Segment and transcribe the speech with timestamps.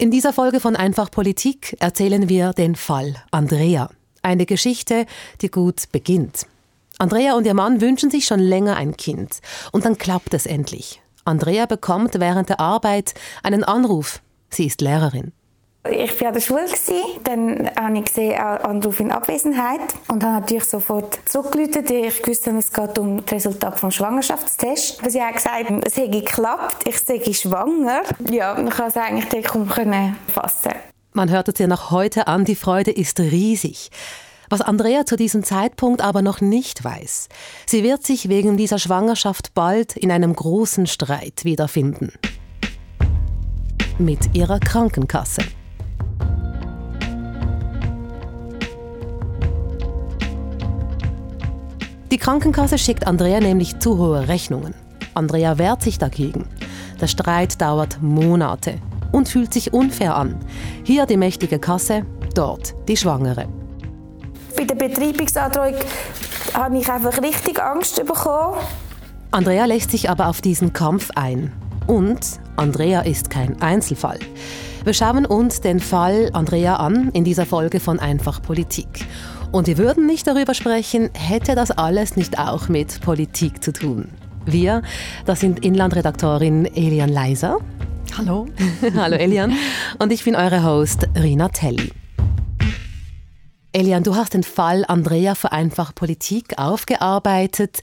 [0.00, 3.90] In dieser Folge von Einfach Politik erzählen wir den Fall Andrea.
[4.22, 5.06] Eine Geschichte,
[5.40, 6.46] die gut beginnt.
[6.98, 9.40] Andrea und ihr Mann wünschen sich schon länger ein Kind.
[9.72, 11.02] Und dann klappt es endlich.
[11.24, 14.22] Andrea bekommt während der Arbeit einen Anruf.
[14.50, 15.32] Sie ist Lehrerin.
[15.90, 16.66] Ich war an der Schule,
[17.24, 21.84] dann habe ich gesehen, Anruf in Abwesenheit und habe natürlich sofort zurückgerufen.
[21.88, 24.98] Ich wusste, es geht um das Resultat des Schwangerschaftstests.
[25.08, 28.02] Sie hat gesagt, es hätte geklappt, ich sei schwanger.
[28.30, 30.72] Ja, man kann es eigentlich kaum fassen.
[31.12, 33.90] Man hört es ihr noch heute an, die Freude ist riesig.
[34.50, 37.28] Was Andrea zu diesem Zeitpunkt aber noch nicht weiß,
[37.66, 42.12] sie wird sich wegen dieser Schwangerschaft bald in einem großen Streit wiederfinden.
[43.98, 45.42] Mit ihrer Krankenkasse.
[52.10, 54.74] Die Krankenkasse schickt Andrea nämlich zu hohe Rechnungen.
[55.12, 56.46] Andrea wehrt sich dagegen.
[57.00, 58.76] Der Streit dauert Monate
[59.12, 60.36] und fühlt sich unfair an.
[60.84, 63.46] Hier die mächtige Kasse, dort die Schwangere.
[64.56, 65.74] Bei der Betreibungsandrohung
[66.54, 68.56] habe ich einfach richtig Angst bekommen.
[69.30, 71.52] Andrea lässt sich aber auf diesen Kampf ein.
[71.86, 74.18] Und Andrea ist kein Einzelfall.
[74.84, 79.06] Wir schauen uns den Fall Andrea an in dieser Folge von Einfach Politik.
[79.50, 84.08] Und wir würden nicht darüber sprechen, hätte das alles nicht auch mit Politik zu tun.
[84.44, 84.82] Wir,
[85.24, 87.58] das sind Inlandredaktorin Elian Leiser.
[88.18, 88.46] Hallo.
[88.94, 89.54] Hallo Elian.
[89.98, 91.92] Und ich bin eure Host Rina Telli.
[93.72, 97.80] Elian, du hast den Fall Andrea für einfach Politik aufgearbeitet.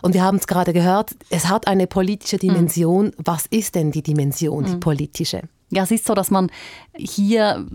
[0.00, 3.06] Und wir haben es gerade gehört, es hat eine politische Dimension.
[3.06, 3.12] Mhm.
[3.18, 4.80] Was ist denn die Dimension, die mhm.
[4.80, 5.42] politische?
[5.72, 6.50] Ja, es ist so, dass man
[6.94, 7.66] hier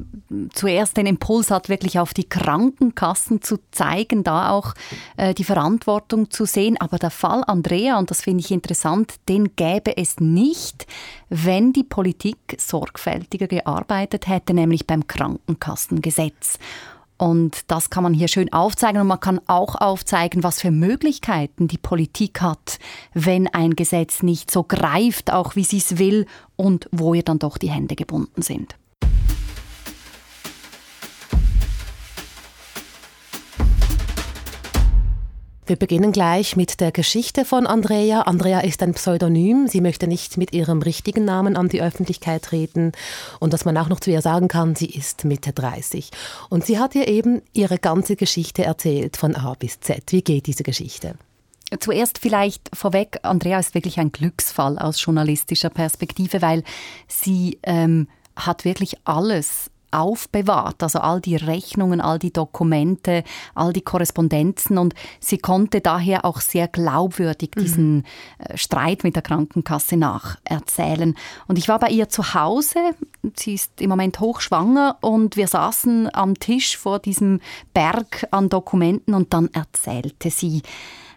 [0.54, 4.76] zuerst den Impuls hat, wirklich auf die Krankenkassen zu zeigen, da auch
[5.18, 6.78] äh, die Verantwortung zu sehen.
[6.80, 10.86] Aber der Fall Andrea, und das finde ich interessant, den gäbe es nicht,
[11.30, 16.60] wenn die Politik sorgfältiger gearbeitet hätte, nämlich beim Krankenkassengesetz.
[17.18, 21.68] Und das kann man hier schön aufzeigen und man kann auch aufzeigen, was für Möglichkeiten
[21.68, 22.80] die Politik hat,
[23.14, 27.40] wenn ein Gesetz nicht so greift, auch wie sie es will und wo ihr dann
[27.40, 28.76] doch die Hände gebunden sind.
[35.68, 38.22] Wir beginnen gleich mit der Geschichte von Andrea.
[38.22, 39.68] Andrea ist ein Pseudonym.
[39.68, 42.94] Sie möchte nicht mit ihrem richtigen Namen an die Öffentlichkeit treten.
[43.42, 46.10] Und dass man auch noch zu ihr sagen kann, sie ist Mitte 30.
[46.50, 50.04] Und sie hat ihr eben ihre ganze Geschichte erzählt, von A bis Z.
[50.14, 51.16] Wie geht diese Geschichte?
[51.82, 56.64] Zuerst vielleicht vorweg, Andrea ist wirklich ein Glücksfall aus journalistischer Perspektive, weil
[57.10, 58.08] sie ähm,
[58.38, 63.24] hat wirklich alles aufbewahrt, also all die Rechnungen, all die Dokumente,
[63.56, 67.62] all die Korrespondenzen und sie konnte daher auch sehr glaubwürdig mhm.
[67.62, 68.06] diesen
[68.40, 71.16] äh, Streit mit der Krankenkasse nacherzählen.
[71.48, 72.80] Und ich war bei ihr zu Hause,
[73.36, 77.40] sie ist im Moment hochschwanger und wir saßen am Tisch vor diesem
[77.74, 80.62] Berg an Dokumenten und dann erzählte sie,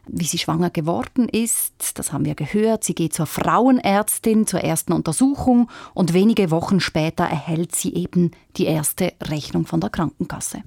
[0.07, 1.99] wie sie schwanger geworden ist.
[1.99, 2.85] Das haben wir gehört.
[2.85, 8.67] Sie geht zur Frauenärztin zur ersten Untersuchung und wenige Wochen später erhält sie eben die
[8.67, 10.63] erste Rechnung von der Krankenkasse.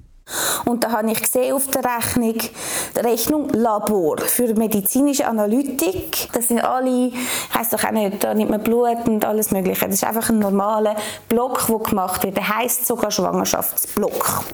[0.64, 6.28] Und da habe ich gesehen auf der Rechnung, die Rechnung Labor für medizinische Analytik.
[6.32, 7.12] Das sind alle,
[7.52, 9.84] heisst doch auch nicht, da nimmt man Blut und alles Mögliche.
[9.84, 10.96] Das ist einfach ein normaler
[11.28, 12.36] Block, der gemacht wird.
[12.36, 14.44] Der heisst sogar Schwangerschaftsblock.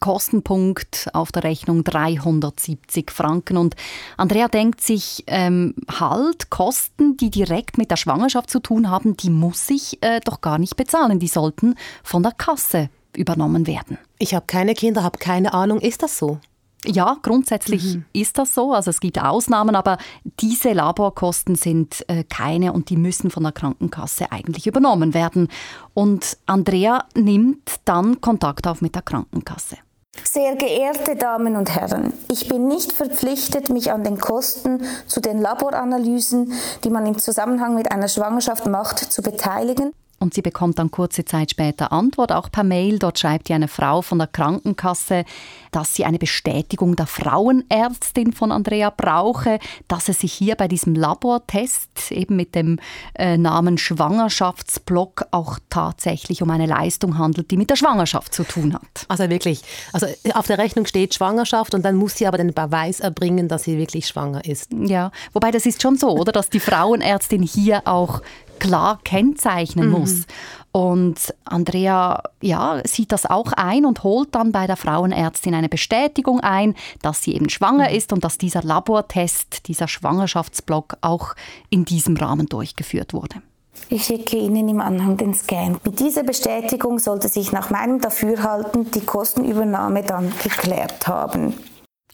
[0.00, 3.56] Kostenpunkt auf der Rechnung 370 Franken.
[3.56, 3.76] Und
[4.16, 9.30] Andrea denkt sich, ähm, halt, Kosten, die direkt mit der Schwangerschaft zu tun haben, die
[9.30, 11.18] muss ich äh, doch gar nicht bezahlen.
[11.18, 13.98] Die sollten von der Kasse übernommen werden.
[14.18, 15.80] Ich habe keine Kinder, habe keine Ahnung.
[15.80, 16.40] Ist das so?
[16.86, 18.04] Ja, grundsätzlich mhm.
[18.14, 18.72] ist das so.
[18.72, 19.98] Also es gibt Ausnahmen, aber
[20.40, 25.48] diese Laborkosten sind äh, keine und die müssen von der Krankenkasse eigentlich übernommen werden.
[25.92, 29.76] Und Andrea nimmt dann Kontakt auf mit der Krankenkasse.
[30.24, 35.40] Sehr geehrte Damen und Herren, ich bin nicht verpflichtet, mich an den Kosten zu den
[35.40, 36.52] Laboranalysen,
[36.84, 39.92] die man im Zusammenhang mit einer Schwangerschaft macht, zu beteiligen.
[40.22, 42.98] Und sie bekommt dann kurze Zeit später Antwort, auch per Mail.
[42.98, 45.24] Dort schreibt ihr eine Frau von der Krankenkasse,
[45.72, 49.58] dass sie eine Bestätigung der Frauenärztin von Andrea brauche,
[49.88, 52.78] dass es sich hier bei diesem Labortest eben mit dem
[53.14, 58.74] äh, Namen Schwangerschaftsblock auch tatsächlich um eine Leistung handelt, die mit der Schwangerschaft zu tun
[58.74, 59.06] hat.
[59.08, 59.62] Also wirklich,
[59.94, 63.64] also auf der Rechnung steht Schwangerschaft und dann muss sie aber den Beweis erbringen, dass
[63.64, 64.70] sie wirklich schwanger ist.
[64.72, 68.20] Ja, wobei das ist schon so, oder, dass die Frauenärztin hier auch
[68.60, 69.98] klar kennzeichnen mhm.
[69.98, 70.26] muss.
[70.72, 76.38] Und Andrea ja, sieht das auch ein und holt dann bei der Frauenärztin eine Bestätigung
[76.40, 77.96] ein, dass sie eben schwanger mhm.
[77.96, 81.34] ist und dass dieser Labortest, dieser Schwangerschaftsblock auch
[81.70, 83.42] in diesem Rahmen durchgeführt wurde.
[83.88, 85.80] Ich schicke Ihnen im Anhang den Scan.
[85.84, 91.54] Mit dieser Bestätigung sollte sich nach meinem Dafürhalten die Kostenübernahme dann geklärt haben.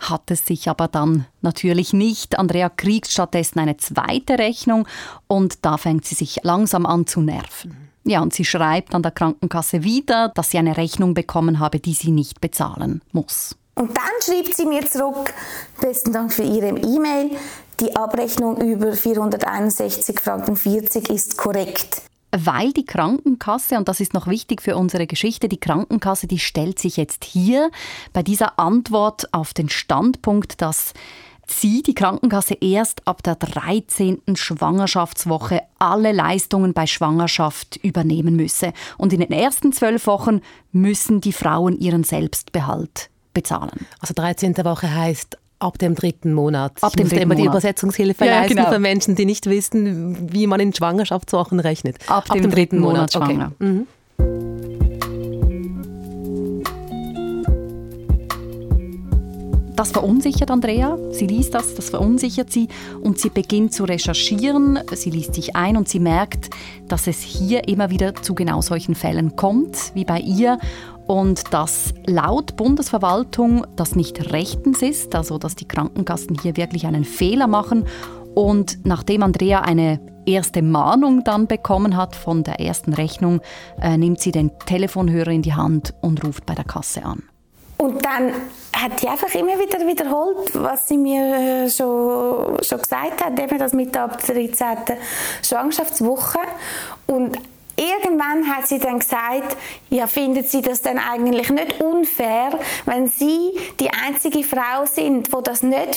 [0.01, 2.39] Hat es sich aber dann natürlich nicht.
[2.39, 4.87] Andrea kriegt stattdessen eine zweite Rechnung
[5.27, 7.77] und da fängt sie sich langsam an zu nerven.
[8.05, 11.95] Ja, und sie schreibt an der Krankenkasse wieder, dass sie eine Rechnung bekommen habe, die
[11.95, 13.57] sie nicht bezahlen muss.
[13.75, 15.35] Und dann schreibt sie mir zurück,
[15.81, 17.33] besten Dank für Ihre E-Mail,
[17.81, 24.27] die Abrechnung über 461 Franken 40 ist korrekt weil die Krankenkasse, und das ist noch
[24.27, 27.71] wichtig für unsere Geschichte, die Krankenkasse, die stellt sich jetzt hier
[28.13, 30.93] bei dieser Antwort auf den Standpunkt, dass
[31.47, 34.23] sie, die Krankenkasse, erst ab der 13.
[34.35, 38.73] Schwangerschaftswoche alle Leistungen bei Schwangerschaft übernehmen müsse.
[38.99, 40.41] Und in den ersten zwölf Wochen
[40.73, 43.87] müssen die Frauen ihren Selbstbehalt bezahlen.
[44.01, 44.57] Also 13.
[44.65, 46.73] Woche heißt Ab dem dritten Monat.
[46.83, 48.71] Ab dem dritten immer die Übersetzungshilfe ja, leisten genau.
[48.71, 51.97] für Menschen, die nicht wissen, wie man in Schwangerschaftswochen rechnet.
[52.09, 53.53] Ab, Ab dem, dem, dritten Monat, Monat schwanger.
[53.59, 53.65] Okay.
[53.65, 53.87] Mhm.
[59.77, 60.99] Das verunsichert Andrea.
[61.11, 62.69] Sie liest das, das verunsichert sie
[63.03, 64.79] und sie beginnt zu recherchieren.
[64.95, 66.49] Sie liest sich ein und sie merkt,
[66.89, 70.59] dass es hier immer wieder zu genau solchen Fällen kommt, wie bei ihr
[71.07, 77.05] und dass laut Bundesverwaltung das nicht rechtens ist, also dass die Krankenkassen hier wirklich einen
[77.05, 77.87] Fehler machen.
[78.35, 83.41] Und nachdem Andrea eine erste Mahnung dann bekommen hat von der ersten Rechnung,
[83.81, 87.23] äh, nimmt sie den Telefonhörer in die Hand und ruft bei der Kasse an.
[87.79, 88.33] Und dann
[88.75, 93.59] hat sie einfach immer wieder wiederholt, was sie mir äh, schon, schon gesagt hat, eben
[93.59, 94.97] das mit der 13.
[95.43, 96.39] Schwangerschaftswoche.
[97.07, 97.39] Und
[97.77, 99.57] Irgendwann hat sie dann gesagt,
[99.91, 105.43] ja, findet sie das dann eigentlich nicht unfair, wenn sie die einzige Frau sind, wo
[105.43, 105.95] das nicht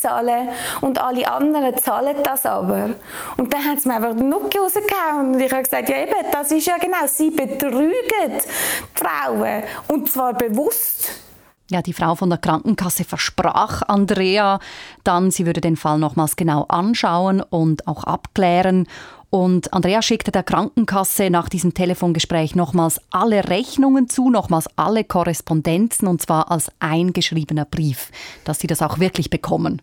[0.00, 0.48] zahlen müssen
[0.80, 2.90] und alle anderen zahlen das aber.
[3.36, 6.14] Und dann hat sie mir einfach den Nucki rausgehauen und ich habe gesagt, ja eben,
[6.32, 7.92] das ist ja genau, sie betrügen
[8.30, 11.10] die Frauen und zwar bewusst.
[11.70, 14.58] Ja, die Frau von der Krankenkasse versprach Andrea
[15.04, 18.86] dann, sie würde den Fall nochmals genau anschauen und auch abklären.
[19.30, 26.08] Und Andrea schickte der Krankenkasse nach diesem Telefongespräch nochmals alle Rechnungen zu, nochmals alle Korrespondenzen
[26.08, 28.10] und zwar als eingeschriebener Brief,
[28.44, 29.82] dass sie das auch wirklich bekommen.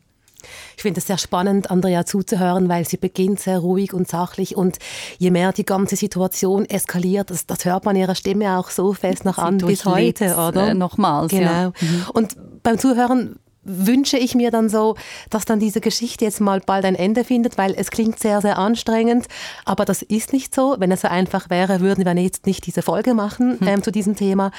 [0.78, 4.78] Ich finde es sehr spannend, Andrea zuzuhören, weil sie beginnt sehr ruhig und sachlich und
[5.18, 9.26] je mehr die ganze Situation eskaliert, das, das hört man ihrer Stimme auch so fest
[9.26, 10.70] noch sie an bis heute, oder?
[10.70, 11.52] Äh, nochmals, genau.
[11.52, 11.74] Ja.
[11.80, 12.06] Mhm.
[12.14, 14.96] Und beim Zuhören wünsche ich mir dann so,
[15.30, 18.58] dass dann diese Geschichte jetzt mal bald ein Ende findet, weil es klingt sehr, sehr
[18.58, 19.28] anstrengend.
[19.66, 20.76] Aber das ist nicht so.
[20.80, 23.68] Wenn es so einfach wäre, würden wir jetzt nicht diese Folge machen hm.
[23.68, 24.52] ähm, zu diesem Thema.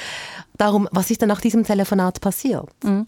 [0.59, 2.69] Darum, was ist denn nach diesem Telefonat passiert?
[2.83, 3.07] Mhm.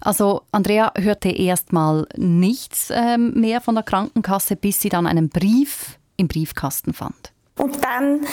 [0.00, 5.30] Also Andrea hörte erst mal nichts ähm, mehr von der Krankenkasse, bis sie dann einen
[5.30, 7.32] Brief im Briefkasten fand.
[7.56, 8.26] Und dann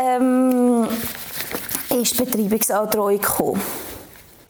[0.00, 0.88] ähm,
[2.00, 3.60] ist Betreibungsandrohung gekommen.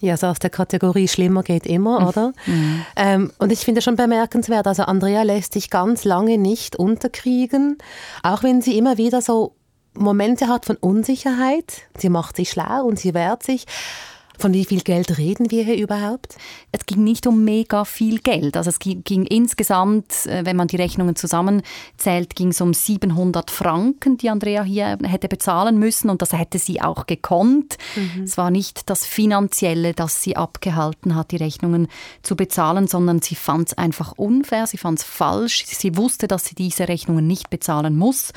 [0.02, 2.06] Ja, so aus der Kategorie schlimmer geht immer, mhm.
[2.08, 2.32] oder?
[2.46, 2.84] Mhm.
[2.96, 7.78] Ähm, und ich finde schon bemerkenswert, also Andrea lässt sich ganz lange nicht unterkriegen,
[8.24, 9.54] auch wenn sie immer wieder so
[9.94, 11.82] Momente hat von Unsicherheit.
[11.96, 13.66] Sie macht sich schlau und sie wehrt sich.
[14.42, 16.36] Von wie viel Geld reden wir hier überhaupt?
[16.72, 18.56] Es ging nicht um mega viel Geld.
[18.56, 23.52] Also es ging, ging insgesamt, äh, wenn man die Rechnungen zusammenzählt, ging es um 700
[23.52, 27.78] Franken, die Andrea hier hätte bezahlen müssen und das hätte sie auch gekonnt.
[27.94, 28.24] Mhm.
[28.24, 31.86] Es war nicht das Finanzielle, das sie abgehalten hat, die Rechnungen
[32.24, 35.66] zu bezahlen, sondern sie fand es einfach unfair, sie fand es falsch.
[35.66, 38.32] Sie wusste, dass sie diese Rechnungen nicht bezahlen muss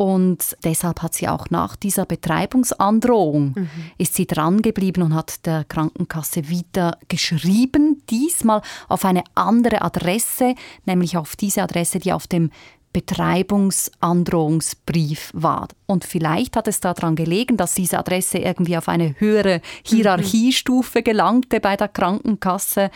[0.00, 3.68] und deshalb hat sie auch nach dieser Betreibungsandrohung mhm.
[3.98, 10.54] ist sie dran geblieben und hat der Krankenkasse wieder geschrieben, diesmal auf eine andere Adresse,
[10.86, 12.50] nämlich auf diese Adresse, die auf dem
[12.94, 15.68] Betreibungsandrohungsbrief war.
[15.84, 21.60] Und vielleicht hat es daran gelegen, dass diese Adresse irgendwie auf eine höhere Hierarchiestufe gelangte
[21.60, 22.90] bei der Krankenkasse.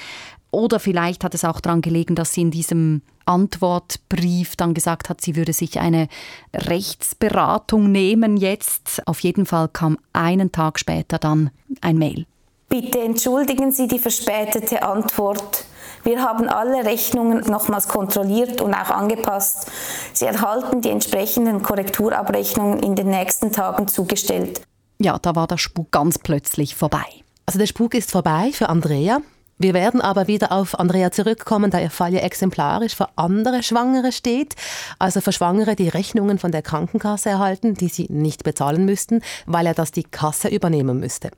[0.54, 5.20] Oder vielleicht hat es auch daran gelegen, dass sie in diesem Antwortbrief dann gesagt hat,
[5.20, 6.06] sie würde sich eine
[6.54, 9.02] Rechtsberatung nehmen jetzt.
[9.06, 12.26] Auf jeden Fall kam einen Tag später dann ein Mail.
[12.68, 15.64] Bitte entschuldigen Sie die verspätete Antwort.
[16.04, 19.70] Wir haben alle Rechnungen nochmals kontrolliert und auch angepasst.
[20.12, 24.60] Sie erhalten die entsprechenden Korrekturabrechnungen in den nächsten Tagen zugestellt.
[24.98, 27.04] Ja, da war der Spuk ganz plötzlich vorbei.
[27.46, 29.20] Also der Spuk ist vorbei für Andrea.
[29.64, 34.12] Wir werden aber wieder auf Andrea zurückkommen, da ihr Fall ja exemplarisch für andere Schwangere
[34.12, 34.56] steht.
[34.98, 39.64] Also für Schwangere, die Rechnungen von der Krankenkasse erhalten, die sie nicht bezahlen müssten, weil
[39.64, 41.30] er das die Kasse übernehmen müsste.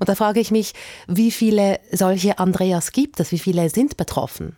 [0.00, 0.72] Und da frage ich mich,
[1.06, 3.30] wie viele solche Andreas gibt es?
[3.30, 4.56] Wie viele sind betroffen?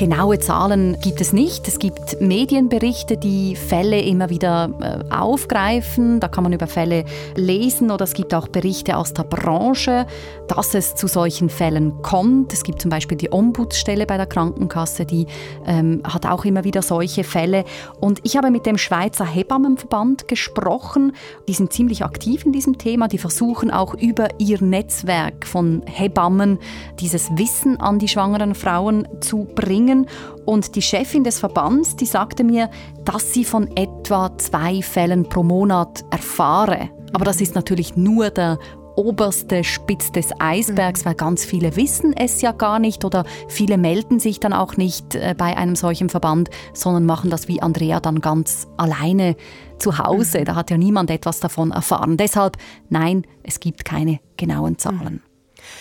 [0.00, 1.68] Genaue Zahlen gibt es nicht.
[1.68, 6.20] Es gibt Medienberichte, die Fälle immer wieder äh, aufgreifen.
[6.20, 7.04] Da kann man über Fälle
[7.36, 10.06] lesen oder es gibt auch Berichte aus der Branche,
[10.48, 12.54] dass es zu solchen Fällen kommt.
[12.54, 15.26] Es gibt zum Beispiel die Ombudsstelle bei der Krankenkasse, die
[15.66, 17.66] ähm, hat auch immer wieder solche Fälle.
[18.00, 21.12] Und ich habe mit dem Schweizer Hebammenverband gesprochen.
[21.46, 23.06] Die sind ziemlich aktiv in diesem Thema.
[23.06, 26.58] Die versuchen auch über ihr Netzwerk von Hebammen
[27.00, 30.06] dieses Wissen an die schwangeren Frauen zu bringen bringen.
[30.44, 32.70] Und die Chefin des Verbands, die sagte mir,
[33.04, 36.90] dass sie von etwa zwei Fällen pro Monat erfahre.
[37.12, 38.58] Aber das ist natürlich nur der
[38.96, 41.08] oberste Spitz des Eisbergs, mhm.
[41.08, 45.14] weil ganz viele wissen es ja gar nicht oder viele melden sich dann auch nicht
[45.14, 49.36] äh, bei einem solchen Verband, sondern machen das wie Andrea dann ganz alleine
[49.78, 50.40] zu Hause.
[50.40, 50.44] Mhm.
[50.44, 52.16] Da hat ja niemand etwas davon erfahren.
[52.16, 52.56] Deshalb,
[52.88, 55.22] nein, es gibt keine genauen Zahlen.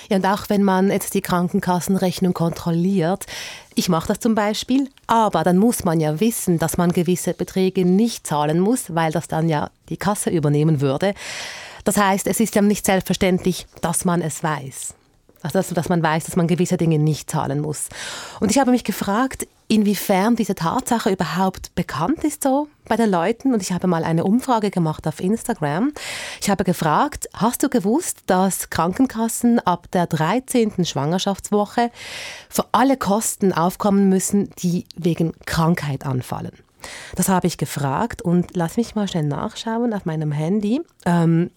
[0.09, 3.25] Ja, und auch wenn man jetzt die Krankenkassenrechnung kontrolliert,
[3.75, 7.85] ich mache das zum Beispiel, aber dann muss man ja wissen, dass man gewisse Beträge
[7.85, 11.13] nicht zahlen muss, weil das dann ja die Kasse übernehmen würde.
[11.83, 14.95] Das heißt, es ist ja nicht selbstverständlich, dass man es weiß.
[15.41, 17.89] Also, dass man weiß, dass man gewisse Dinge nicht zahlen muss.
[18.39, 23.53] Und ich habe mich gefragt, inwiefern diese Tatsache überhaupt bekannt ist so bei den Leuten.
[23.53, 25.93] Und ich habe mal eine Umfrage gemacht auf Instagram.
[26.41, 30.83] Ich habe gefragt, hast du gewusst, dass Krankenkassen ab der 13.
[30.83, 31.91] Schwangerschaftswoche
[32.49, 36.51] für alle Kosten aufkommen müssen, die wegen Krankheit anfallen?
[37.15, 40.81] Das habe ich gefragt und lass mich mal schnell nachschauen auf meinem Handy.
[41.05, 41.51] Ähm,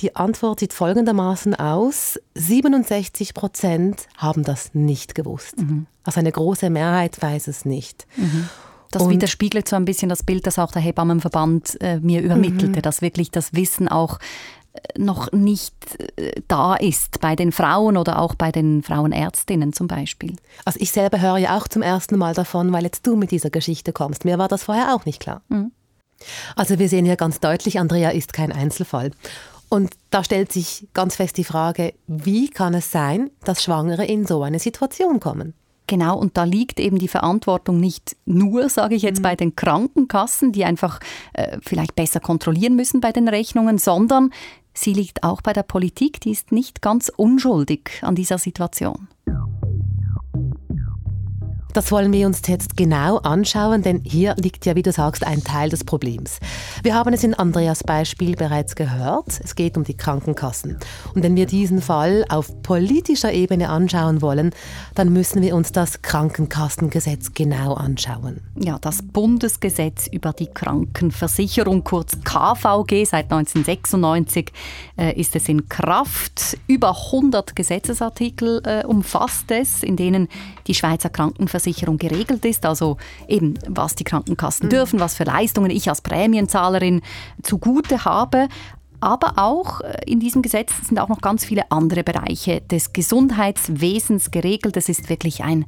[0.00, 2.18] die Antwort sieht folgendermaßen aus.
[2.34, 5.58] 67 Prozent haben das nicht gewusst.
[5.58, 5.86] Mhm.
[6.04, 8.06] Also eine große Mehrheit weiß es nicht.
[8.16, 8.48] Mhm.
[8.90, 12.78] Das und widerspiegelt so ein bisschen das Bild, das auch der Hebammenverband äh, mir übermittelte,
[12.78, 12.82] mhm.
[12.82, 14.18] dass wirklich das Wissen auch
[14.72, 15.74] äh, noch nicht
[16.16, 20.34] äh, da ist bei den Frauen oder auch bei den Frauenärztinnen zum Beispiel.
[20.64, 23.50] Also ich selber höre ja auch zum ersten Mal davon, weil jetzt du mit dieser
[23.50, 24.24] Geschichte kommst.
[24.24, 25.42] Mir war das vorher auch nicht klar.
[25.48, 25.72] Mhm.
[26.56, 29.10] Also wir sehen hier ganz deutlich, Andrea ist kein Einzelfall.
[29.68, 34.26] Und da stellt sich ganz fest die Frage, wie kann es sein, dass Schwangere in
[34.26, 35.54] so eine Situation kommen?
[35.86, 39.22] Genau, und da liegt eben die Verantwortung nicht nur, sage ich jetzt, mhm.
[39.24, 41.00] bei den Krankenkassen, die einfach
[41.32, 44.30] äh, vielleicht besser kontrollieren müssen bei den Rechnungen, sondern
[44.72, 49.08] sie liegt auch bei der Politik, die ist nicht ganz unschuldig an dieser Situation.
[51.72, 55.44] Das wollen wir uns jetzt genau anschauen, denn hier liegt ja, wie du sagst, ein
[55.44, 56.40] Teil des Problems.
[56.82, 59.40] Wir haben es in Andreas Beispiel bereits gehört.
[59.44, 60.78] Es geht um die Krankenkassen.
[61.14, 64.50] Und wenn wir diesen Fall auf politischer Ebene anschauen wollen,
[64.96, 68.40] dann müssen wir uns das Krankenkassengesetz genau anschauen.
[68.56, 74.52] Ja, das Bundesgesetz über die Krankenversicherung, kurz KVG, seit 1996
[74.98, 76.58] äh, ist es in Kraft.
[76.66, 80.26] Über 100 Gesetzesartikel äh, umfasst es, in denen
[80.66, 82.96] die Schweizer Krankenversicherung Krankenversicherung geregelt ist, also
[83.28, 84.70] eben was die Krankenkassen mhm.
[84.70, 87.02] dürfen, was für Leistungen ich als Prämienzahlerin
[87.42, 88.48] zugute habe.
[89.00, 94.30] Aber auch äh, in diesem Gesetz sind auch noch ganz viele andere Bereiche des Gesundheitswesens
[94.30, 94.76] geregelt.
[94.76, 95.64] Das ist wirklich ein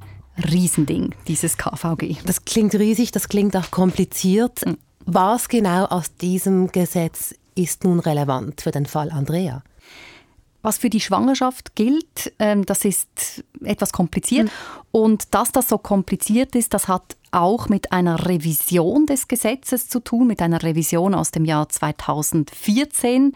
[0.51, 2.17] Riesending, dieses KVG.
[2.25, 4.65] Das klingt riesig, das klingt auch kompliziert.
[4.67, 4.79] Mhm.
[5.05, 9.63] Was genau aus diesem Gesetz ist nun relevant für den Fall Andrea?
[10.62, 14.47] Was für die Schwangerschaft gilt, ähm, das ist etwas kompliziert.
[14.47, 14.50] Mhm.
[14.92, 20.00] Und dass das so kompliziert ist, das hat auch mit einer Revision des Gesetzes zu
[20.00, 23.33] tun, mit einer Revision aus dem Jahr 2014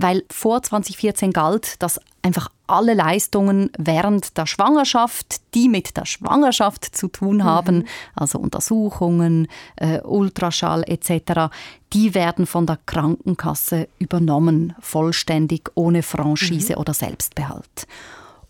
[0.00, 6.84] weil vor 2014 galt, dass einfach alle Leistungen während der Schwangerschaft, die mit der Schwangerschaft
[6.96, 7.44] zu tun mhm.
[7.44, 7.86] haben, mhm.
[8.14, 11.52] also Untersuchungen, äh, Ultraschall etc.,
[11.92, 16.78] die werden von der Krankenkasse übernommen, vollständig ohne Franchise mhm.
[16.78, 17.88] oder Selbstbehalt.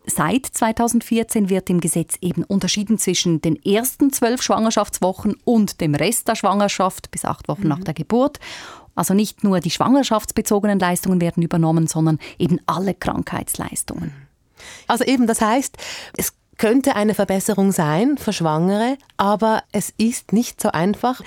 [0.06, 6.26] Seit 2014 wird im Gesetz eben unterschieden zwischen den ersten zwölf Schwangerschaftswochen und dem Rest
[6.26, 7.68] der Schwangerschaft bis acht Wochen mhm.
[7.68, 8.40] nach der Geburt.
[8.94, 14.12] Also nicht nur die schwangerschaftsbezogenen Leistungen werden übernommen, sondern eben alle Krankheitsleistungen.
[14.86, 15.76] Also eben, das heißt,
[16.16, 21.22] es könnte eine Verbesserung sein für Schwangere, aber es ist nicht so einfach.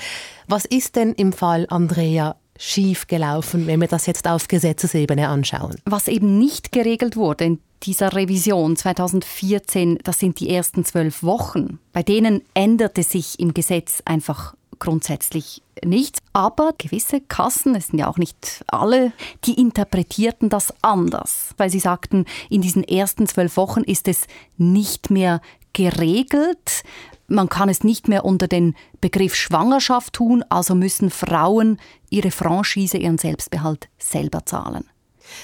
[0.48, 5.75] Was ist denn im Fall Andrea schief gelaufen, wenn wir das jetzt auf Gesetzesebene anschauen?
[5.86, 11.79] Was eben nicht geregelt wurde in dieser Revision 2014, das sind die ersten zwölf Wochen.
[11.93, 16.22] Bei denen änderte sich im Gesetz einfach grundsätzlich nichts.
[16.34, 19.13] Aber gewisse Kassen, es sind ja auch nicht alle,
[19.46, 24.27] die interpretierten das anders, weil sie sagten, in diesen ersten zwölf Wochen ist es
[24.58, 25.42] nicht mehr
[25.74, 26.84] geregelt.
[27.27, 32.98] Man kann es nicht mehr unter den Begriff Schwangerschaft tun, also müssen Frauen ihre Franchise,
[32.98, 34.86] ihren Selbstbehalt selber zahlen.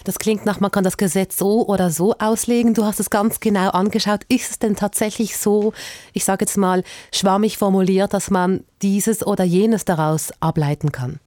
[0.03, 2.73] Das klingt nach, man kann das Gesetz so oder so auslegen.
[2.73, 4.21] Du hast es ganz genau angeschaut.
[4.29, 5.73] Ist es denn tatsächlich so,
[6.13, 11.19] ich sage jetzt mal, schwammig formuliert, dass man dieses oder jenes daraus ableiten kann?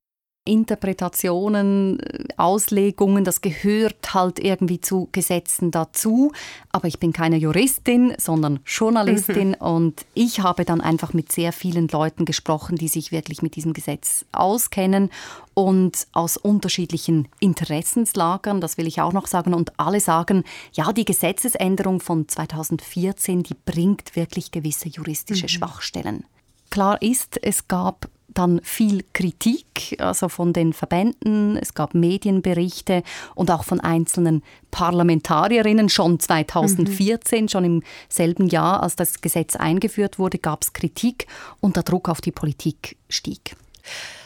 [0.45, 6.33] Interpretationen, äh, Auslegungen, das gehört halt irgendwie zu Gesetzen dazu.
[6.71, 9.67] Aber ich bin keine Juristin, sondern Journalistin mhm.
[9.67, 13.73] und ich habe dann einfach mit sehr vielen Leuten gesprochen, die sich wirklich mit diesem
[13.73, 15.11] Gesetz auskennen
[15.55, 19.55] und aus unterschiedlichen Interessenslagern, das will ich auch noch sagen.
[19.55, 25.51] Und alle sagen, ja, die Gesetzesänderung von 2014, die bringt wirklich gewisse juristische mhm.
[25.51, 26.25] Schwachstellen.
[26.71, 33.03] Klar ist, es gab dann viel Kritik, also von den Verbänden, es gab Medienberichte
[33.35, 37.49] und auch von einzelnen Parlamentarierinnen schon 2014, mhm.
[37.49, 41.27] schon im selben Jahr, als das Gesetz eingeführt wurde, gab es Kritik
[41.61, 43.57] und der Druck auf die Politik stieg.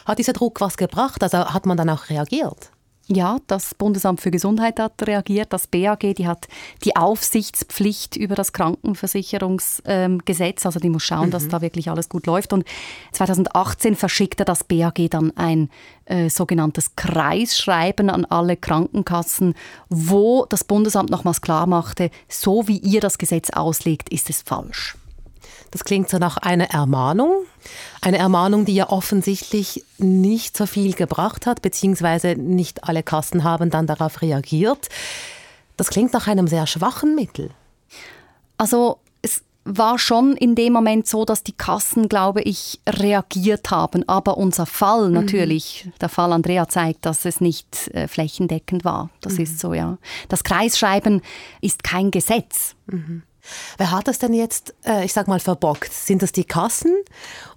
[0.04, 1.22] Hat dieser Druck was gebracht?
[1.22, 2.70] Also hat man dann auch reagiert?
[3.08, 5.52] Ja, das Bundesamt für Gesundheit hat reagiert.
[5.52, 6.48] Das BAG, die hat
[6.84, 9.84] die Aufsichtspflicht über das Krankenversicherungsgesetz.
[9.86, 11.30] Ähm, also die muss schauen, mhm.
[11.30, 12.52] dass da wirklich alles gut läuft.
[12.52, 12.64] Und
[13.12, 15.70] 2018 verschickte das BAG dann ein
[16.06, 19.54] äh, sogenanntes Kreisschreiben an alle Krankenkassen,
[19.88, 24.96] wo das Bundesamt nochmals klar machte, so wie ihr das Gesetz auslegt, ist es falsch.
[25.76, 27.45] Das klingt so nach einer Ermahnung.
[28.00, 33.68] Eine Ermahnung, die ja offensichtlich nicht so viel gebracht hat, beziehungsweise nicht alle Kassen haben
[33.68, 34.88] dann darauf reagiert.
[35.76, 37.50] Das klingt nach einem sehr schwachen Mittel.
[38.56, 44.09] Also es war schon in dem Moment so, dass die Kassen, glaube ich, reagiert haben.
[44.09, 45.12] Aber unser Fall mhm.
[45.12, 45.92] natürlich, mhm.
[46.00, 49.11] der Fall Andrea zeigt, dass es nicht äh, flächendeckend war.
[49.21, 49.40] Das mhm.
[49.40, 49.99] ist so, ja.
[50.30, 51.21] Das Kreisschreiben
[51.61, 52.76] ist kein Gesetz.
[52.87, 53.25] Mhm.
[53.78, 55.92] Wer hat das denn jetzt, äh, ich sag mal, verbockt?
[55.92, 56.94] Sind das die Kassen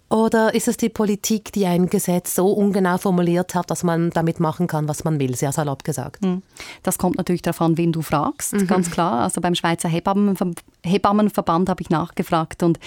[0.09, 4.39] oder ist es die Politik, die ein Gesetz so ungenau formuliert hat, dass man damit
[4.39, 6.25] machen kann, was man will, sehr salopp gesagt?
[6.25, 6.41] Hm.
[6.81, 8.67] Das kommt natürlich davon, wen du fragst, mhm.
[8.67, 9.21] ganz klar.
[9.21, 10.51] Also beim Schweizer Hebammenver
[10.85, 12.79] Hebammenverband habe ich nachgefragt und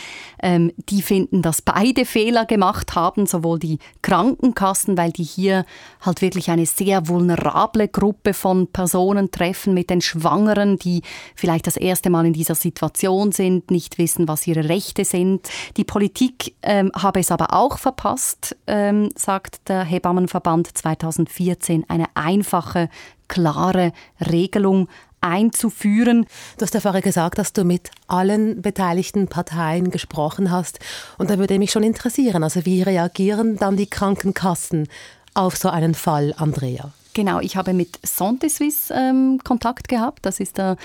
[0.42, 5.66] ähm, die finden, dass beide Fehler gemacht haben, sowohl die Krankenkassen, weil die hier
[6.00, 11.02] halt wirklich eine sehr vulnerable Gruppe von Personen treffen mit den Schwangeren, die
[11.34, 15.48] vielleicht das erste Mal in dieser Situation sind, nicht wissen, was ihre Rechte sind.
[15.76, 22.88] Die Politik ähm, habe es aber auch verpasst, ähm, sagt der Hebammenverband 2014, eine einfache,
[23.28, 24.88] klare Regelung
[25.20, 26.24] einzuführen.
[26.56, 30.78] Du hast ja vorher gesagt, dass du mit allen beteiligten Parteien gesprochen hast.
[31.18, 34.88] Und da würde mich schon interessieren, also wie reagieren dann die Krankenkassen
[35.34, 36.92] auf so einen Fall, Andrea?
[37.14, 40.24] Genau, ich habe mit Santé Suisse ähm, Kontakt gehabt.
[40.24, 40.76] Das ist der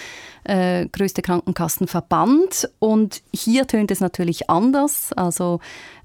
[0.44, 2.70] äh, größte Krankenkassenverband.
[2.80, 5.14] Und hier tönt es natürlich anders.
[5.14, 5.60] Also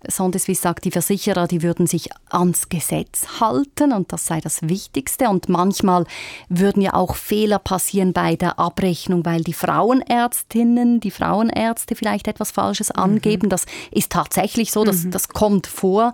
[0.09, 4.63] Santé Suisse sagt, die Versicherer, die würden sich ans Gesetz halten und das sei das
[4.63, 5.29] Wichtigste.
[5.29, 6.05] Und manchmal
[6.49, 12.51] würden ja auch Fehler passieren bei der Abrechnung, weil die Frauenärztinnen, die Frauenärzte vielleicht etwas
[12.53, 13.03] Falsches mhm.
[13.03, 13.47] angeben.
[13.47, 13.51] Mhm.
[13.51, 15.11] Das ist tatsächlich so, das, mhm.
[15.11, 16.13] das kommt vor.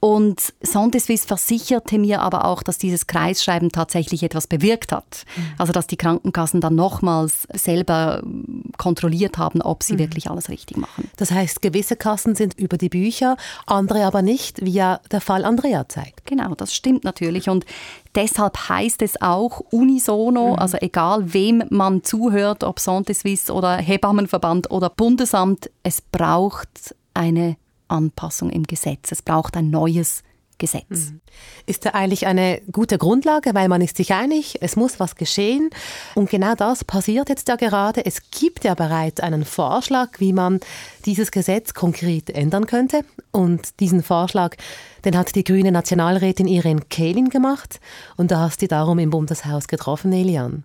[0.00, 5.24] Und Santé versicherte mir aber auch, dass dieses Kreisschreiben tatsächlich etwas bewirkt hat.
[5.36, 5.42] Mhm.
[5.58, 8.22] Also dass die Krankenkassen dann nochmals selber
[8.78, 9.98] kontrolliert haben, ob sie mhm.
[9.98, 11.10] wirklich alles richtig machen.
[11.18, 13.36] Das heißt, gewisse Kassen sind über die Bücher,
[13.66, 16.24] andere aber nicht, wie ja der Fall Andrea zeigt.
[16.24, 17.50] Genau, das stimmt natürlich.
[17.50, 17.66] Und
[18.14, 20.58] deshalb heißt es auch unisono, mhm.
[20.58, 27.56] also egal wem man zuhört, ob Santé oder Hebammenverband oder Bundesamt, es braucht eine
[27.90, 29.12] Anpassung im Gesetz.
[29.12, 30.22] Es braucht ein neues
[30.60, 30.84] Gesetz.
[31.10, 31.20] Mhm.
[31.66, 35.70] Ist da eigentlich eine gute Grundlage, weil man ist sich einig, es muss was geschehen.
[36.14, 38.06] Und genau das passiert jetzt ja gerade.
[38.06, 40.60] Es gibt ja bereits einen Vorschlag, wie man
[41.06, 43.04] dieses Gesetz konkret ändern könnte.
[43.32, 44.54] Und diesen Vorschlag,
[45.04, 47.80] den hat die grüne Nationalrätin Irene Kehlin gemacht.
[48.16, 50.62] Und da hast du darum im Bundeshaus getroffen, Elian.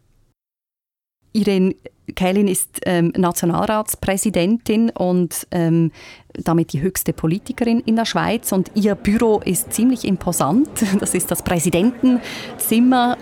[1.33, 1.75] Irene
[2.13, 5.91] Kählin ist ähm, Nationalratspräsidentin und ähm,
[6.33, 8.51] damit die höchste Politikerin in der Schweiz.
[8.51, 10.69] Und ihr Büro ist ziemlich imposant.
[10.99, 13.17] Das ist das Präsidentenzimmer.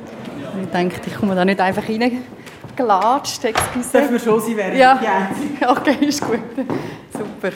[0.61, 3.43] Ich denke, ich komme da nicht einfach reingelatscht.
[3.45, 3.91] Excuse.
[3.91, 4.79] Dürfen wir schon sein werden?
[4.79, 4.99] Ja.
[5.01, 5.71] ja.
[5.71, 6.39] Okay, ist gut.
[7.11, 7.51] Super.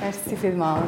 [0.00, 0.82] Merci vielmals.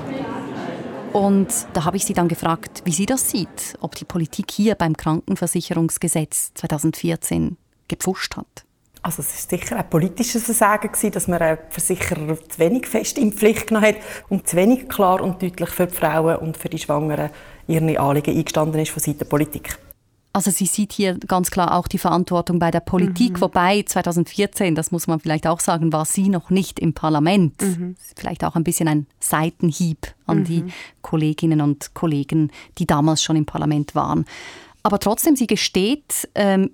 [1.12, 4.74] Und da habe ich sie dann gefragt, wie sie das sieht, ob die Politik hier
[4.74, 7.56] beim Krankenversicherungsgesetz 2014
[7.88, 8.65] gepfuscht hat.
[9.06, 13.18] Also es ist sicher ein politisches Versagen gewesen, dass man einen Versicherer zu wenig fest
[13.18, 13.96] in Pflicht genommen hat
[14.30, 17.30] und zu wenig klar und deutlich für die Frauen und für die Schwangeren
[17.68, 19.78] ihre Anliegen eingestanden ist von Seiten der Politik.
[20.32, 23.42] Also sie sieht hier ganz klar auch die Verantwortung bei der Politik, mhm.
[23.42, 27.62] wobei 2014, das muss man vielleicht auch sagen, war sie noch nicht im Parlament.
[27.62, 27.94] Mhm.
[28.16, 30.44] Vielleicht auch ein bisschen ein Seitenhieb an mhm.
[30.44, 30.64] die
[31.00, 34.24] Kolleginnen und Kollegen, die damals schon im Parlament waren.
[34.86, 36.70] Aber trotzdem, sie gesteht ähm,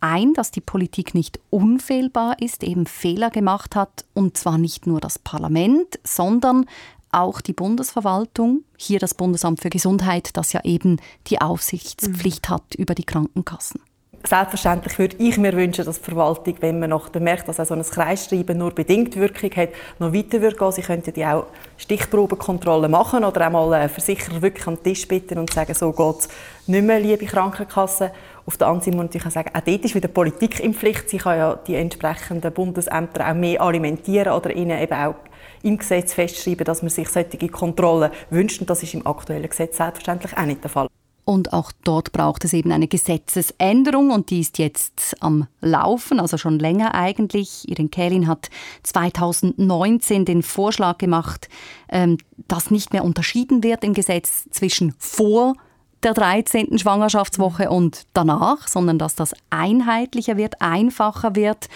[0.00, 4.06] ein, dass die Politik nicht unfehlbar ist, eben Fehler gemacht hat.
[4.14, 6.64] Und zwar nicht nur das Parlament, sondern
[7.12, 12.54] auch die Bundesverwaltung, hier das Bundesamt für Gesundheit, das ja eben die Aufsichtspflicht mhm.
[12.54, 13.82] hat über die Krankenkassen.
[14.22, 17.82] Selbstverständlich würde ich mir wünschen, dass die Verwaltung, wenn man noch merkt, dass so ein
[17.82, 20.72] Kreisschreiben nur bedingt Wirkung hat, noch weiter würde gehen.
[20.72, 21.46] Sie könnten ja auch
[21.78, 26.20] Stichprobenkontrollen machen oder einmal einen Versicherer wirklich an den Tisch bitten und sagen, so geht
[26.20, 26.28] es
[26.66, 28.12] nicht mehr, liebe Krankenkasse.
[28.44, 30.74] Auf der anderen Seite muss man natürlich auch sagen, auch dort ist wieder Politik in
[30.74, 31.08] Pflicht.
[31.08, 35.14] Sie kann ja die entsprechenden Bundesämter auch mehr alimentieren oder ihnen eben auch
[35.62, 38.60] im Gesetz festschreiben, dass man sich solche Kontrollen wünscht.
[38.60, 40.89] Und das ist im aktuellen Gesetz selbstverständlich auch nicht der Fall.
[41.30, 46.36] Und auch dort braucht es eben eine Gesetzesänderung und die ist jetzt am Laufen, also
[46.36, 47.68] schon länger eigentlich.
[47.68, 48.50] Irin Kählin hat
[48.82, 51.48] 2019 den Vorschlag gemacht,
[51.88, 55.54] ähm, dass nicht mehr unterschieden wird im Gesetz zwischen vor
[56.02, 56.76] der 13.
[56.80, 61.68] Schwangerschaftswoche und danach, sondern dass das einheitlicher wird, einfacher wird.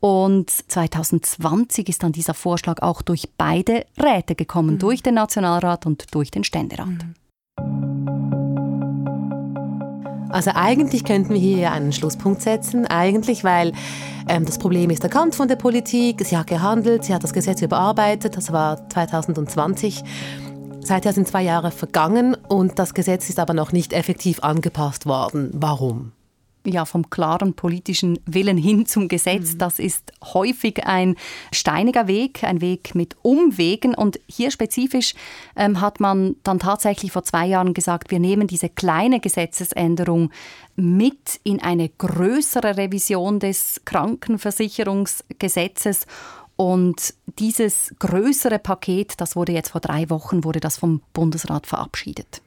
[0.00, 4.78] Und 2020 ist dann dieser Vorschlag auch durch beide Räte gekommen, mhm.
[4.78, 6.86] durch den Nationalrat und durch den Ständerat.
[6.86, 7.14] Mhm.
[10.30, 12.86] Also eigentlich könnten wir hier einen Schlusspunkt setzen.
[12.86, 13.72] Eigentlich, weil
[14.28, 16.24] ähm, das Problem ist erkannt von der Politik.
[16.24, 18.36] Sie hat gehandelt, sie hat das Gesetz überarbeitet.
[18.36, 20.02] Das war 2020.
[20.80, 25.50] Seither sind zwei Jahre vergangen und das Gesetz ist aber noch nicht effektiv angepasst worden.
[25.52, 26.12] Warum?
[26.64, 29.54] Ja, vom klaren politischen Willen hin zum Gesetz.
[29.54, 29.58] Mhm.
[29.58, 31.16] Das ist häufig ein
[31.52, 33.94] steiniger Weg, ein Weg mit Umwegen.
[33.94, 35.14] Und hier spezifisch
[35.56, 40.30] ähm, hat man dann tatsächlich vor zwei Jahren gesagt, wir nehmen diese kleine Gesetzesänderung
[40.76, 46.06] mit in eine größere Revision des Krankenversicherungsgesetzes.
[46.56, 52.42] Und dieses größere Paket, das wurde jetzt vor drei Wochen, wurde das vom Bundesrat verabschiedet.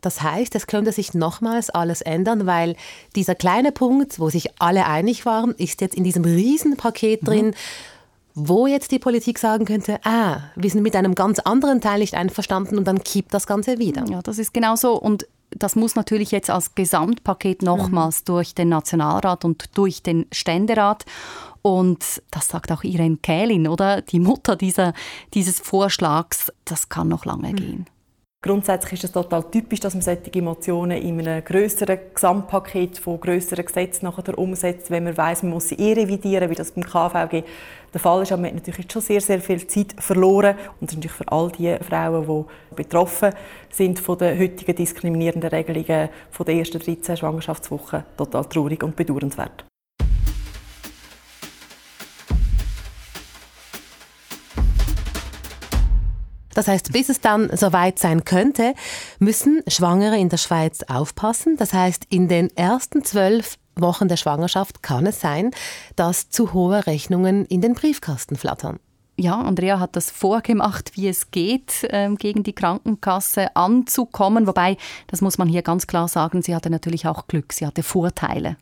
[0.00, 2.76] Das heißt, es könnte sich nochmals alles ändern, weil
[3.16, 7.26] dieser kleine Punkt, wo sich alle einig waren, ist jetzt in diesem Riesenpaket mhm.
[7.26, 7.54] drin,
[8.34, 12.14] wo jetzt die Politik sagen könnte, ah, wir sind mit einem ganz anderen Teil nicht
[12.14, 14.04] einverstanden und dann kippt das Ganze wieder.
[14.08, 14.94] Ja, das ist genau so.
[14.94, 18.24] Und das muss natürlich jetzt als Gesamtpaket nochmals mhm.
[18.26, 21.04] durch den Nationalrat und durch den Ständerat.
[21.62, 24.02] Und das sagt auch Irene Kählin, oder?
[24.02, 24.92] Die Mutter dieser,
[25.34, 27.56] dieses Vorschlags, das kann noch lange mhm.
[27.56, 27.86] gehen.
[28.40, 33.64] Grundsätzlich ist es total typisch, dass man solche Emotionen in einem größeren Gesamtpaket von größeren
[33.64, 37.42] Gesetzen nachher umsetzt, wenn man weiß, man muss sie eh revidieren, wie das beim KVG
[37.92, 38.30] der Fall ist.
[38.30, 41.32] Aber man hat natürlich schon sehr, sehr viel Zeit verloren und das ist natürlich für
[41.32, 43.32] all die Frauen, die betroffen
[43.70, 49.67] sind von den heutigen diskriminierenden Regelungen von der ersten 13 Schwangerschaftswochen, total traurig und bedauernswert.
[56.54, 58.74] Das heißt, bis es dann soweit sein könnte,
[59.18, 61.56] müssen Schwangere in der Schweiz aufpassen.
[61.56, 65.52] Das heißt, in den ersten zwölf Wochen der Schwangerschaft kann es sein,
[65.96, 68.80] dass zu hohe Rechnungen in den Briefkasten flattern
[69.18, 74.46] ja, Andrea hat das vorgemacht, wie es geht, ähm, gegen die Krankenkasse anzukommen.
[74.46, 74.76] Wobei,
[75.08, 78.56] das muss man hier ganz klar sagen, sie hatte natürlich auch Glück, sie hatte Vorteile.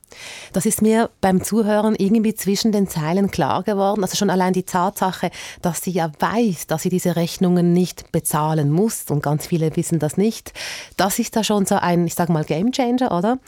[0.54, 4.02] Das ist mir beim Zuhören irgendwie zwischen den Zeilen klar geworden.
[4.02, 8.70] Also schon allein die Tatsache, dass sie ja weiß, dass sie diese Rechnungen nicht bezahlen
[8.70, 10.54] muss und ganz viele wissen das nicht.
[10.96, 13.38] Das ist da schon so ein, ich sage mal, Gamechanger, oder?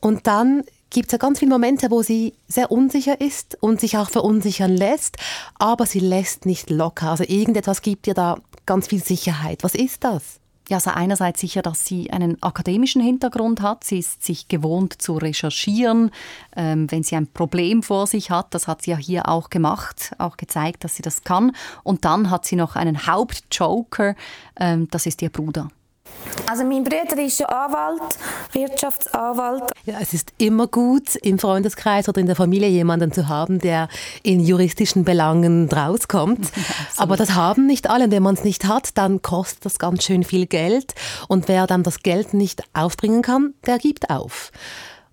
[0.00, 3.98] Und dann gibt es ja ganz viele Momente, wo sie sehr unsicher ist und sich
[3.98, 5.16] auch verunsichern lässt,
[5.58, 7.10] aber sie lässt nicht locker.
[7.10, 9.64] Also irgendetwas gibt ihr da ganz viel Sicherheit.
[9.64, 10.40] Was ist das?
[10.68, 13.84] Ja, also einerseits sicher, dass sie einen akademischen Hintergrund hat.
[13.84, 16.10] Sie ist sich gewohnt zu recherchieren,
[16.56, 18.54] ähm, wenn sie ein Problem vor sich hat.
[18.54, 21.52] Das hat sie ja hier auch gemacht, auch gezeigt, dass sie das kann.
[21.82, 24.14] Und dann hat sie noch einen Hauptjoker,
[24.58, 25.68] ähm, das ist ihr Bruder.
[26.46, 28.18] Also mein Bruder ist Anwalt,
[28.52, 29.72] Wirtschaftsanwalt.
[29.86, 33.88] Ja, es ist immer gut, im Freundeskreis oder in der Familie jemanden zu haben, der
[34.22, 36.50] in juristischen Belangen rauskommt.
[36.96, 38.04] Aber das haben nicht alle.
[38.04, 40.94] Und wenn man es nicht hat, dann kostet das ganz schön viel Geld.
[41.28, 44.52] Und wer dann das Geld nicht aufbringen kann, der gibt auf.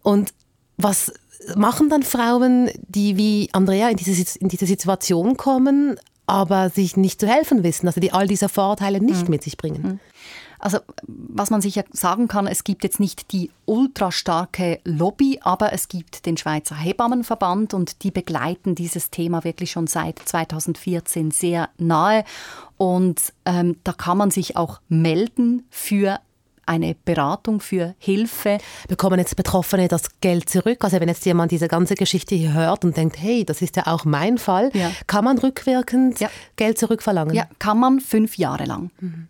[0.04, 0.34] Und
[0.78, 1.14] was
[1.56, 7.20] machen dann Frauen, die wie Andrea in diese, in diese Situation kommen, aber sich nicht
[7.20, 9.32] zu helfen wissen, also die all diese Vorteile nicht mhm.
[9.32, 10.00] mit sich bringen?
[10.62, 15.74] Also was man sicher sagen kann, es gibt jetzt nicht die ultra starke Lobby, aber
[15.74, 21.70] es gibt den Schweizer Hebammenverband und die begleiten dieses Thema wirklich schon seit 2014 sehr
[21.78, 22.24] nahe.
[22.78, 26.20] Und ähm, da kann man sich auch melden für
[26.66, 28.60] eine Beratung für Hilfe.
[28.88, 30.84] Bekommen jetzt Betroffene das Geld zurück?
[30.84, 33.88] Also wenn jetzt jemand diese ganze Geschichte hier hört und denkt, hey, das ist ja
[33.88, 34.92] auch mein Fall, ja.
[35.08, 36.30] kann man rückwirkend ja.
[36.56, 37.36] Geld zurückverlangen?
[37.36, 38.92] Ja, kann man fünf Jahre lang.
[39.00, 39.28] Mhm.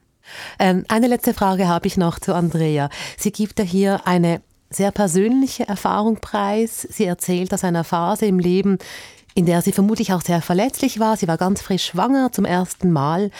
[0.59, 2.89] Ähm, eine letzte Frage habe ich noch zu Andrea.
[3.17, 6.87] Sie gibt ja hier eine sehr persönliche Erfahrung preis.
[6.89, 8.77] Sie erzählt aus einer Phase im Leben,
[9.33, 11.17] in der sie vermutlich auch sehr verletzlich war.
[11.17, 13.31] Sie war ganz frisch schwanger zum ersten Mal.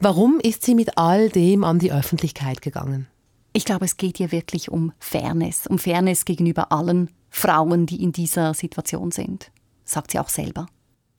[0.00, 3.06] Warum ist sie mit all dem an die Öffentlichkeit gegangen?
[3.52, 8.12] Ich glaube, es geht hier wirklich um Fairness, um Fairness gegenüber allen Frauen, die in
[8.12, 9.50] dieser Situation sind,
[9.84, 10.66] sagt sie auch selber.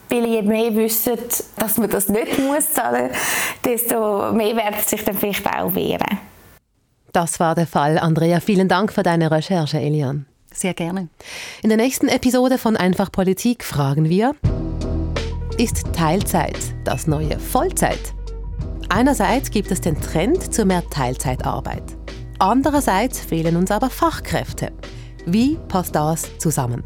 [0.09, 1.17] Weil je mehr wissen,
[1.57, 3.09] dass man das nicht muss zahlen,
[3.63, 6.19] desto mehr werden sie sich dann vielleicht auch wehren.
[7.11, 7.97] Das war der Fall.
[7.97, 10.25] Andrea, vielen Dank für deine Recherche, Elian.
[10.51, 11.09] Sehr gerne.
[11.61, 14.35] In der nächsten Episode von Einfach Politik fragen wir,
[15.57, 18.13] ist Teilzeit das neue Vollzeit?
[18.89, 21.83] Einerseits gibt es den Trend zu mehr Teilzeitarbeit.
[22.39, 24.71] Andererseits fehlen uns aber Fachkräfte.
[25.25, 26.83] Wie passt das zusammen?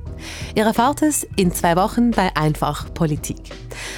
[0.55, 3.37] Ihr erfahrt es in zwei Wochen bei Einfach Politik.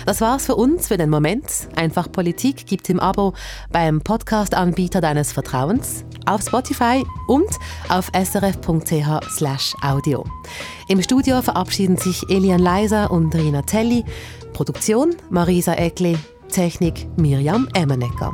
[0.05, 1.67] Das war's für uns für den Moment.
[1.75, 3.33] Einfach Politik gibt im Abo
[3.71, 7.49] beim Podcast-Anbieter deines Vertrauens, auf Spotify und
[7.89, 8.55] auf srf.ch/audio.
[10.87, 14.05] Im Studio verabschieden sich Elian Leiser und Rina Telli.
[14.53, 16.17] Produktion Marisa Eckli.
[16.49, 18.33] Technik Mirjam Emmenecker.